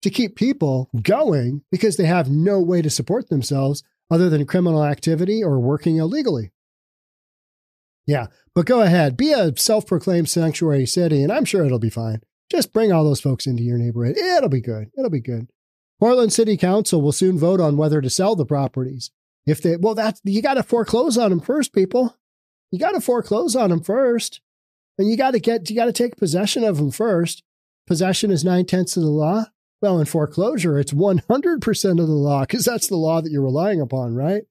to 0.01 0.09
keep 0.09 0.35
people 0.35 0.89
going 1.01 1.63
because 1.71 1.97
they 1.97 2.05
have 2.05 2.29
no 2.29 2.59
way 2.61 2.81
to 2.81 2.89
support 2.89 3.29
themselves 3.29 3.83
other 4.11 4.29
than 4.29 4.45
criminal 4.45 4.83
activity 4.83 5.43
or 5.43 5.59
working 5.59 5.97
illegally. 5.97 6.51
Yeah, 8.05 8.27
but 8.53 8.67
go 8.67 8.81
ahead, 8.81 9.17
be 9.17 9.31
a 9.31 9.55
self 9.57 9.87
proclaimed 9.87 10.29
sanctuary 10.29 10.85
city, 10.85 11.23
and 11.23 11.31
I'm 11.31 11.45
sure 11.45 11.65
it'll 11.65 11.79
be 11.79 11.89
fine. 11.89 12.21
Just 12.51 12.71
bring 12.71 12.91
all 12.91 13.03
those 13.03 13.21
folks 13.21 13.47
into 13.47 13.63
your 13.63 13.79
neighborhood. 13.79 14.17
It'll 14.17 14.49
be 14.49 14.61
good. 14.61 14.91
It'll 14.97 15.09
be 15.09 15.21
good. 15.21 15.47
Portland 15.99 16.33
City 16.33 16.57
Council 16.57 17.01
will 17.01 17.11
soon 17.11 17.39
vote 17.39 17.59
on 17.59 17.77
whether 17.77 18.01
to 18.01 18.09
sell 18.09 18.35
the 18.35 18.45
properties. 18.45 19.09
If 19.47 19.61
they, 19.61 19.77
well, 19.77 19.95
that's, 19.95 20.21
you 20.23 20.41
got 20.41 20.55
to 20.55 20.63
foreclose 20.63 21.17
on 21.17 21.31
them 21.31 21.39
first, 21.39 21.73
people. 21.73 22.15
You 22.71 22.79
got 22.79 22.91
to 22.91 23.01
foreclose 23.01 23.55
on 23.55 23.69
them 23.69 23.81
first. 23.81 24.41
And 24.97 25.09
you 25.09 25.17
got 25.17 25.31
to 25.31 25.39
get, 25.39 25.69
you 25.69 25.75
got 25.75 25.85
to 25.85 25.93
take 25.93 26.17
possession 26.17 26.63
of 26.63 26.77
them 26.77 26.91
first. 26.91 27.43
Possession 27.87 28.31
is 28.31 28.43
nine 28.43 28.65
tenths 28.65 28.97
of 28.97 29.03
the 29.03 29.09
law. 29.09 29.45
Well, 29.81 29.99
in 29.99 30.05
foreclosure, 30.05 30.79
it's 30.79 30.93
100% 30.93 31.91
of 31.91 32.07
the 32.07 32.13
law 32.13 32.41
because 32.41 32.65
that's 32.65 32.87
the 32.87 32.95
law 32.95 33.21
that 33.21 33.31
you're 33.31 33.43
relying 33.43 33.81
upon, 33.81 34.15
right? 34.15 34.43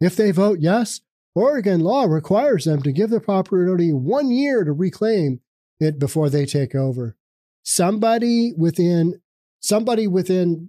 If 0.00 0.16
they 0.16 0.30
vote 0.30 0.58
yes, 0.60 1.00
Oregon 1.34 1.80
law 1.80 2.04
requires 2.04 2.64
them 2.64 2.82
to 2.82 2.92
give 2.92 3.10
the 3.10 3.20
property 3.20 3.92
one 3.92 4.30
year 4.30 4.64
to 4.64 4.72
reclaim 4.72 5.40
it 5.80 5.98
before 5.98 6.28
they 6.28 6.46
take 6.46 6.74
over. 6.74 7.16
Somebody 7.62 8.52
within 8.56 9.20
somebody 9.60 10.06
within 10.06 10.68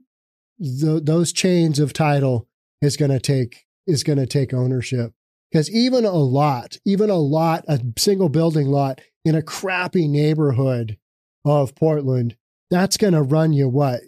the, 0.58 1.02
those 1.04 1.34
chains 1.34 1.80
of 1.80 1.94
title 1.94 2.48
is 2.82 2.98
going 2.98 3.12
to 3.12 3.20
take 3.20 3.66
is 3.86 4.04
going 4.04 4.18
to 4.18 4.26
take 4.26 4.54
ownership 4.54 5.14
because 5.52 5.70
even 5.70 6.06
a 6.06 6.14
lot, 6.14 6.78
even 6.86 7.10
a 7.10 7.16
lot, 7.16 7.66
a 7.68 7.80
single 7.98 8.30
building 8.30 8.68
lot 8.68 9.02
in 9.26 9.36
a 9.36 9.42
crappy 9.42 10.08
neighborhood 10.08 10.98
of 11.44 11.76
Portland, 11.76 12.38
that's 12.70 12.96
going 12.96 13.14
to 13.14 13.22
run 13.22 13.52
you 13.52 13.68
what, 13.68 14.02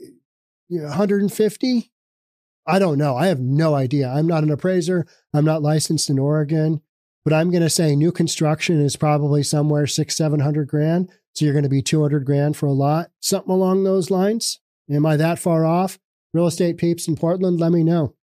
150? 0.70 1.92
I 2.66 2.80
don't 2.80 2.98
know. 2.98 3.16
I 3.16 3.28
have 3.28 3.40
no 3.40 3.76
idea. 3.76 4.10
I'm 4.10 4.28
not 4.28 4.44
an 4.44 4.52
appraiser. 4.52 5.08
I'm 5.34 5.46
not 5.46 5.62
licensed 5.62 6.10
in 6.10 6.20
Oregon, 6.20 6.82
but 7.24 7.34
I'm 7.34 7.50
going 7.50 7.64
to 7.64 7.70
say 7.70 7.96
new 7.96 8.12
construction 8.12 8.82
is 8.82 8.96
probably 8.96 9.42
somewhere 9.42 9.88
six, 9.88 10.16
700 10.16 10.68
grand. 10.68 11.10
So 11.34 11.46
you're 11.46 11.54
going 11.54 11.64
to 11.64 11.70
be 11.70 11.82
200 11.82 12.26
grand 12.26 12.58
for 12.58 12.66
a 12.66 12.72
lot, 12.72 13.12
something 13.20 13.52
along 13.52 13.84
those 13.84 14.12
lines. 14.12 14.60
Am 14.90 15.06
I 15.06 15.18
that 15.18 15.40
far 15.40 15.66
off? 15.66 16.00
Real 16.34 16.48
estate 16.48 16.78
peeps 16.78 17.08
in 17.08 17.16
Portland, 17.16 17.60
let 17.60 17.72
me 17.72 17.84
know. 17.84 18.16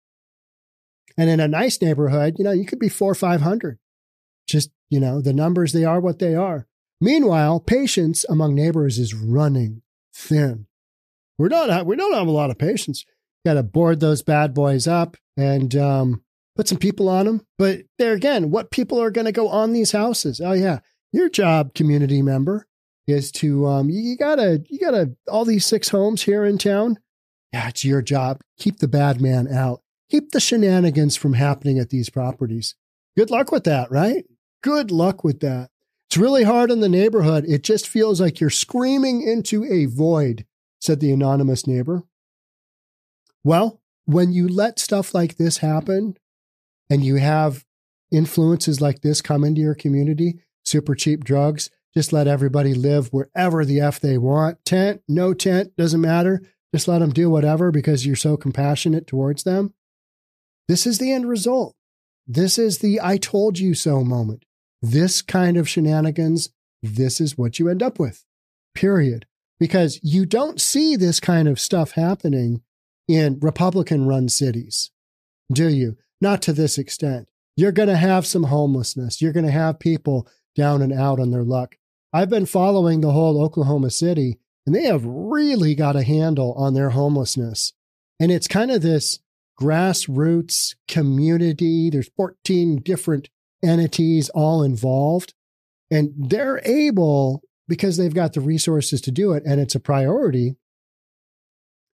And 1.16 1.30
in 1.30 1.40
a 1.40 1.48
nice 1.48 1.80
neighborhood, 1.80 2.36
you 2.38 2.44
know, 2.44 2.50
you 2.50 2.66
could 2.66 2.80
be 2.80 2.88
four 2.88 3.12
or 3.12 3.14
500. 3.14 3.78
Just, 4.46 4.70
you 4.90 5.00
know, 5.00 5.20
the 5.20 5.32
numbers, 5.32 5.72
they 5.72 5.84
are 5.84 6.00
what 6.00 6.18
they 6.18 6.34
are. 6.34 6.66
Meanwhile, 7.04 7.60
patience 7.60 8.24
among 8.30 8.54
neighbors 8.54 8.98
is 8.98 9.12
running 9.12 9.82
thin. 10.14 10.66
We're 11.36 11.48
not, 11.48 11.84
we 11.84 11.96
don't 11.96 12.14
have 12.14 12.26
a 12.26 12.30
lot 12.30 12.48
of 12.48 12.56
patience. 12.56 13.04
Got 13.44 13.54
to 13.54 13.62
board 13.62 14.00
those 14.00 14.22
bad 14.22 14.54
boys 14.54 14.86
up 14.86 15.18
and 15.36 15.76
um, 15.76 16.24
put 16.56 16.66
some 16.66 16.78
people 16.78 17.10
on 17.10 17.26
them. 17.26 17.46
But 17.58 17.82
there 17.98 18.14
again, 18.14 18.50
what 18.50 18.70
people 18.70 19.02
are 19.02 19.10
going 19.10 19.26
to 19.26 19.32
go 19.32 19.48
on 19.48 19.74
these 19.74 19.92
houses? 19.92 20.40
Oh, 20.40 20.52
yeah. 20.52 20.78
Your 21.12 21.28
job, 21.28 21.74
community 21.74 22.22
member, 22.22 22.66
is 23.06 23.30
to, 23.32 23.66
um, 23.66 23.90
you 23.90 24.16
gotta, 24.16 24.64
you 24.70 24.78
gotta, 24.78 25.14
all 25.28 25.44
these 25.44 25.66
six 25.66 25.90
homes 25.90 26.22
here 26.22 26.42
in 26.46 26.56
town. 26.56 26.98
Yeah, 27.52 27.68
it's 27.68 27.84
your 27.84 28.00
job. 28.00 28.40
Keep 28.58 28.78
the 28.78 28.88
bad 28.88 29.20
man 29.20 29.46
out. 29.46 29.82
Keep 30.10 30.30
the 30.30 30.40
shenanigans 30.40 31.16
from 31.16 31.34
happening 31.34 31.78
at 31.78 31.90
these 31.90 32.08
properties. 32.08 32.76
Good 33.14 33.30
luck 33.30 33.52
with 33.52 33.64
that, 33.64 33.90
right? 33.90 34.24
Good 34.62 34.90
luck 34.90 35.22
with 35.22 35.40
that. 35.40 35.68
It's 36.08 36.16
really 36.16 36.44
hard 36.44 36.70
in 36.70 36.80
the 36.80 36.88
neighborhood. 36.88 37.44
It 37.48 37.62
just 37.62 37.88
feels 37.88 38.20
like 38.20 38.40
you're 38.40 38.50
screaming 38.50 39.22
into 39.22 39.64
a 39.64 39.86
void, 39.86 40.46
said 40.80 41.00
the 41.00 41.12
anonymous 41.12 41.66
neighbor. 41.66 42.02
Well, 43.42 43.80
when 44.04 44.32
you 44.32 44.48
let 44.48 44.78
stuff 44.78 45.14
like 45.14 45.36
this 45.36 45.58
happen 45.58 46.16
and 46.88 47.04
you 47.04 47.16
have 47.16 47.64
influences 48.10 48.80
like 48.80 49.00
this 49.00 49.20
come 49.20 49.44
into 49.44 49.60
your 49.60 49.74
community, 49.74 50.40
super 50.64 50.94
cheap 50.94 51.24
drugs, 51.24 51.70
just 51.94 52.12
let 52.12 52.26
everybody 52.26 52.74
live 52.74 53.12
wherever 53.12 53.64
the 53.64 53.80
F 53.80 54.00
they 54.00 54.18
want. 54.18 54.64
Tent, 54.64 55.02
no 55.08 55.32
tent, 55.32 55.76
doesn't 55.76 56.00
matter. 56.00 56.42
Just 56.74 56.88
let 56.88 56.98
them 56.98 57.12
do 57.12 57.30
whatever 57.30 57.70
because 57.70 58.04
you're 58.04 58.16
so 58.16 58.36
compassionate 58.36 59.06
towards 59.06 59.44
them. 59.44 59.74
This 60.66 60.86
is 60.86 60.98
the 60.98 61.12
end 61.12 61.28
result. 61.28 61.76
This 62.26 62.58
is 62.58 62.78
the 62.78 63.00
I 63.00 63.16
told 63.16 63.58
you 63.58 63.74
so 63.74 64.02
moment. 64.02 64.44
This 64.84 65.22
kind 65.22 65.56
of 65.56 65.66
shenanigans, 65.66 66.50
this 66.82 67.18
is 67.18 67.38
what 67.38 67.58
you 67.58 67.70
end 67.70 67.82
up 67.82 67.98
with, 67.98 68.26
period. 68.74 69.24
Because 69.58 69.98
you 70.02 70.26
don't 70.26 70.60
see 70.60 70.94
this 70.94 71.20
kind 71.20 71.48
of 71.48 71.58
stuff 71.58 71.92
happening 71.92 72.60
in 73.08 73.38
Republican 73.40 74.06
run 74.06 74.28
cities, 74.28 74.90
do 75.50 75.70
you? 75.70 75.96
Not 76.20 76.42
to 76.42 76.52
this 76.52 76.76
extent. 76.76 77.28
You're 77.56 77.72
going 77.72 77.88
to 77.88 77.96
have 77.96 78.26
some 78.26 78.44
homelessness. 78.44 79.22
You're 79.22 79.32
going 79.32 79.46
to 79.46 79.52
have 79.52 79.78
people 79.78 80.28
down 80.54 80.82
and 80.82 80.92
out 80.92 81.18
on 81.18 81.30
their 81.30 81.44
luck. 81.44 81.76
I've 82.12 82.28
been 82.28 82.44
following 82.44 83.00
the 83.00 83.12
whole 83.12 83.42
Oklahoma 83.42 83.88
City, 83.88 84.38
and 84.66 84.74
they 84.74 84.84
have 84.84 85.06
really 85.06 85.74
got 85.74 85.96
a 85.96 86.02
handle 86.02 86.52
on 86.58 86.74
their 86.74 86.90
homelessness. 86.90 87.72
And 88.20 88.30
it's 88.30 88.48
kind 88.48 88.70
of 88.70 88.82
this 88.82 89.18
grassroots 89.58 90.74
community. 90.88 91.88
There's 91.88 92.10
14 92.18 92.82
different 92.82 93.30
entities 93.64 94.28
all 94.30 94.62
involved. 94.62 95.34
And 95.90 96.12
they're 96.16 96.60
able, 96.64 97.42
because 97.68 97.96
they've 97.96 98.14
got 98.14 98.32
the 98.32 98.40
resources 98.40 99.00
to 99.02 99.10
do 99.10 99.32
it 99.32 99.42
and 99.46 99.60
it's 99.60 99.74
a 99.74 99.80
priority, 99.80 100.56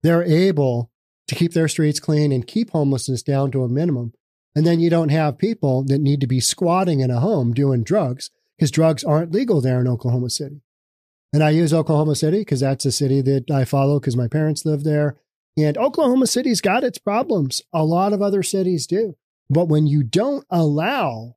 they're 0.04 0.24
able 0.24 0.92
to 1.28 1.36
keep 1.36 1.54
their 1.54 1.68
streets 1.68 2.00
clean 2.00 2.32
and 2.32 2.48
keep 2.48 2.72
homelessness 2.72 3.24
down 3.24 3.52
to 3.52 3.64
a 3.64 3.70
minimum. 3.70 4.14
And 4.56 4.66
then 4.66 4.80
you 4.80 4.90
don't 4.90 5.10
have 5.10 5.38
people 5.38 5.84
that 5.84 6.00
need 6.00 6.22
to 6.22 6.28
be 6.28 6.40
squatting 6.40 7.00
in 7.00 7.12
a 7.12 7.20
home 7.20 7.54
doing 7.54 7.84
drugs 7.84 8.32
because 8.58 8.72
drugs 8.72 9.04
aren't 9.04 9.32
legal 9.32 9.62
there 9.62 9.80
in 9.80 9.88
Oklahoma 9.88 10.30
City. 10.30 10.62
And 11.34 11.44
I 11.44 11.52
use 11.52 11.74
Oklahoma 11.74 12.16
City 12.16 12.40
because 12.40 12.62
that's 12.62 12.86
a 12.86 12.92
city 12.92 13.22
that 13.22 13.52
I 13.52 13.66
follow 13.66 14.00
because 14.00 14.16
my 14.16 14.28
parents 14.28 14.66
live 14.66 14.84
there. 14.84 15.18
And 15.58 15.78
Oklahoma 15.78 16.28
City's 16.28 16.62
got 16.62 16.84
its 16.84 16.98
problems. 16.98 17.62
A 17.74 17.84
lot 17.84 18.14
of 18.14 18.22
other 18.22 18.44
cities 18.44 18.88
do. 18.88 19.16
But 19.50 19.68
when 19.68 19.88
you 19.88 20.04
don't 20.04 20.46
allow 20.50 21.37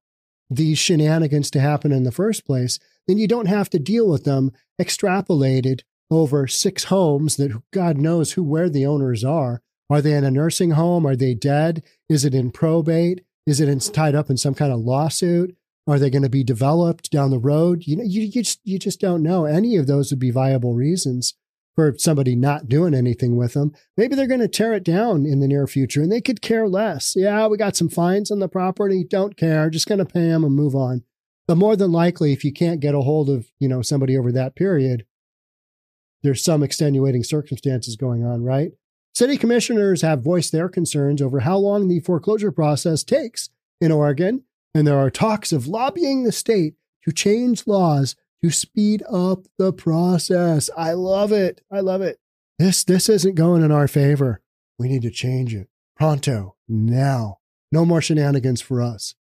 these 0.50 0.78
shenanigans 0.78 1.50
to 1.52 1.61
happen 1.61 1.92
in 1.92 2.02
the 2.02 2.12
first 2.12 2.45
place, 2.45 2.78
then 3.07 3.16
you 3.16 3.28
don't 3.28 3.47
have 3.47 3.71
to 3.71 3.78
deal 3.78 4.09
with 4.09 4.25
them 4.25 4.50
extrapolated 4.80 5.80
over 6.11 6.47
six 6.47 6.85
homes 6.85 7.37
that 7.37 7.62
God 7.73 7.97
knows 7.97 8.33
who, 8.33 8.42
where 8.42 8.69
the 8.69 8.85
owners 8.85 9.25
are. 9.25 9.62
Are 9.88 10.02
they 10.02 10.12
in 10.12 10.25
a 10.25 10.30
nursing 10.30 10.73
home? 10.73 11.07
Are 11.07 11.16
they 11.16 11.35
dead? 11.35 11.83
Is 12.09 12.25
it 12.25 12.35
in 12.35 12.50
probate? 12.50 13.25
Is 13.47 13.61
it 13.61 13.69
in, 13.69 13.78
tied 13.78 14.14
up 14.14 14.28
in 14.28 14.37
some 14.37 14.54
kind 14.54 14.73
of 14.73 14.80
lawsuit? 14.80 15.57
Are 15.87 15.99
they 15.99 16.11
going 16.11 16.23
to 16.23 16.28
be 16.28 16.45
developed 16.45 17.11
down 17.11 17.30
the 17.30 17.38
road? 17.38 17.85
You 17.87 17.97
know, 17.97 18.04
you, 18.04 18.23
you 18.23 18.42
just 18.42 18.61
you 18.64 18.78
just 18.78 19.00
don't 19.00 19.23
know. 19.23 19.45
Any 19.45 19.76
of 19.76 19.87
those 19.87 20.11
would 20.11 20.21
be 20.21 20.30
viable 20.30 20.75
reasons 20.75 21.35
for 21.74 21.94
somebody 21.96 22.34
not 22.34 22.68
doing 22.68 22.94
anything 22.94 23.36
with 23.36 23.54
them. 23.54 23.72
Maybe 23.96 24.14
they're 24.14 24.26
going 24.26 24.40
to 24.40 24.48
tear 24.48 24.74
it 24.74 24.84
down 24.84 25.24
in 25.26 25.40
the 25.40 25.48
near 25.48 25.66
future, 25.66 26.02
and 26.02 26.10
they 26.10 26.20
could 26.20 26.42
care 26.42 26.68
less. 26.68 27.14
Yeah, 27.16 27.46
we 27.46 27.56
got 27.56 27.76
some 27.76 27.88
fines 27.88 28.30
on 28.30 28.38
the 28.38 28.48
property. 28.48 29.04
Don't 29.08 29.36
care. 29.36 29.70
Just 29.70 29.86
going 29.86 29.98
to 29.98 30.04
pay 30.04 30.28
them 30.28 30.44
and 30.44 30.54
move 30.54 30.74
on. 30.74 31.04
But 31.46 31.56
more 31.56 31.76
than 31.76 31.92
likely, 31.92 32.32
if 32.32 32.44
you 32.44 32.52
can't 32.52 32.80
get 32.80 32.94
a 32.94 33.00
hold 33.00 33.28
of 33.30 33.50
you 33.58 33.68
know 33.68 33.82
somebody 33.82 34.16
over 34.16 34.32
that 34.32 34.56
period, 34.56 35.06
there's 36.22 36.44
some 36.44 36.62
extenuating 36.62 37.24
circumstances 37.24 37.96
going 37.96 38.24
on, 38.24 38.42
right? 38.42 38.72
City 39.14 39.36
commissioners 39.36 40.02
have 40.02 40.22
voiced 40.22 40.52
their 40.52 40.68
concerns 40.68 41.20
over 41.20 41.40
how 41.40 41.56
long 41.56 41.88
the 41.88 42.00
foreclosure 42.00 42.52
process 42.52 43.02
takes 43.02 43.50
in 43.80 43.90
Oregon 43.90 44.44
and 44.74 44.86
there 44.86 44.98
are 44.98 45.10
talks 45.10 45.52
of 45.52 45.66
lobbying 45.66 46.24
the 46.24 46.32
state 46.32 46.74
to 47.04 47.12
change 47.12 47.66
laws 47.66 48.14
to 48.42 48.50
speed 48.50 49.02
up 49.11 49.47
the 49.59 49.73
process. 49.73 50.70
I 50.76 50.92
love 50.92 51.32
it. 51.32 51.62
I 51.70 51.80
love 51.80 52.02
it. 52.02 52.18
This 52.59 52.85
this 52.85 53.09
isn't 53.09 53.35
going 53.35 53.62
in 53.62 53.73
our 53.73 53.88
favor. 53.88 54.40
We 54.78 54.88
need 54.88 55.02
to 55.02 55.11
change 55.11 55.54
it. 55.54 55.68
Pronto, 55.97 56.56
now. 56.68 57.38
No 57.73 57.85
more 57.85 58.00
shenanigans 58.00 58.61
for 58.61 58.82
us. 58.82 59.14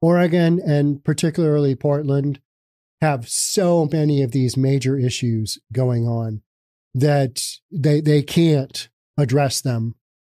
Oregon 0.00 0.60
and 0.60 1.02
particularly 1.04 1.74
Portland 1.74 2.40
have 3.00 3.28
so 3.28 3.88
many 3.90 4.22
of 4.22 4.32
these 4.32 4.56
major 4.56 4.98
issues 4.98 5.58
going 5.72 6.06
on 6.06 6.42
that 6.94 7.42
they 7.70 8.00
they 8.00 8.22
can't 8.22 8.88
address 9.16 9.60
them 9.60 9.94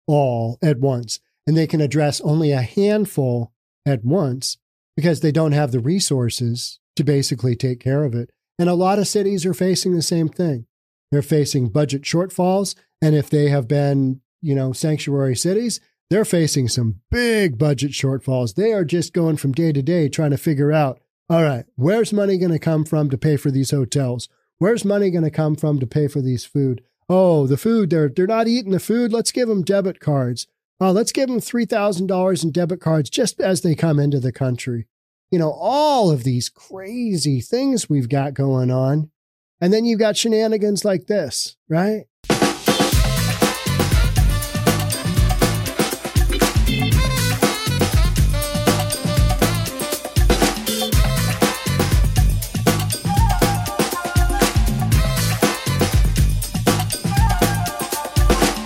all 0.08 0.58
at 0.62 0.80
once 0.80 1.20
and 1.46 1.56
they 1.58 1.68
can 1.68 1.82
address 1.82 2.22
only 2.22 2.52
a 2.52 2.62
handful 2.62 3.52
at 3.86 4.04
once 4.04 4.58
because 4.96 5.22
they 5.22 5.32
don't 5.32 5.52
have 5.54 5.72
the 5.72 5.80
resources 5.80 6.80
to 6.98 7.04
basically 7.04 7.56
take 7.56 7.80
care 7.80 8.04
of 8.04 8.14
it. 8.14 8.30
And 8.60 8.70
a 8.70 8.74
lot 8.76 9.00
of 9.00 9.08
cities 9.08 9.46
are 9.46 9.54
facing 9.54 9.94
the 9.94 10.02
same 10.02 10.28
thing. 10.30 10.66
They're 11.12 11.22
facing 11.22 11.70
budget 11.70 12.02
shortfalls. 12.04 12.76
And 13.02 13.16
if 13.16 13.30
they 13.30 13.50
have 13.50 13.68
been, 13.68 14.22
you 14.42 14.56
know, 14.56 14.74
sanctuary 14.74 15.36
cities, 15.36 15.80
they're 16.10 16.26
facing 16.26 16.68
some 16.68 17.02
big 17.12 17.58
budget 17.58 17.92
shortfalls. 17.92 18.56
They 18.56 18.74
are 18.74 18.86
just 18.86 19.14
going 19.14 19.38
from 19.38 19.52
day 19.52 19.72
to 19.72 19.82
day 19.82 20.10
trying 20.10 20.32
to 20.32 20.38
figure 20.38 20.72
out, 20.72 21.00
all 21.30 21.44
right, 21.44 21.66
where's 21.76 22.14
money 22.14 22.38
going 22.38 22.52
to 22.52 22.60
come 22.60 22.86
from 22.86 23.10
to 23.10 23.18
pay 23.18 23.38
for 23.38 23.52
these 23.52 23.72
hotels? 23.72 24.30
Where's 24.58 24.86
money 24.86 25.12
going 25.12 25.24
to 25.24 25.32
come 25.32 25.56
from 25.56 25.80
to 25.80 25.88
pay 25.88 26.08
for 26.08 26.22
these 26.22 26.46
food? 26.46 26.82
Oh, 27.10 27.48
the 27.48 27.58
food, 27.58 27.90
they're, 27.90 28.10
they're 28.10 28.28
not 28.28 28.48
eating 28.48 28.72
the 28.72 28.80
food. 28.80 29.14
Let's 29.14 29.32
give 29.32 29.48
them 29.48 29.64
debit 29.64 30.00
cards. 30.00 30.48
Uh, 30.80 30.92
let's 30.92 31.12
give 31.12 31.28
them 31.28 31.40
$3,000 31.40 32.44
in 32.44 32.52
debit 32.52 32.80
cards 32.80 33.10
just 33.10 33.40
as 33.40 33.62
they 33.62 33.76
come 33.76 34.00
into 34.00 34.20
the 34.20 34.32
country. 34.32 34.88
You 35.32 35.40
know, 35.40 35.52
all 35.52 36.12
of 36.12 36.24
these 36.24 36.50
crazy 36.50 37.42
things 37.42 37.90
we've 37.90 38.10
got 38.10 38.34
going 38.34 38.72
on. 38.72 39.12
And 39.60 39.74
then 39.74 39.86
you've 39.86 40.00
got 40.00 40.16
shenanigans 40.16 40.86
like 40.86 41.08
this, 41.08 41.58
right? 41.68 42.06